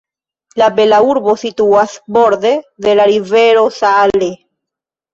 [0.61, 2.55] La bela urbo situas borde
[2.89, 4.35] de la rivero Saale.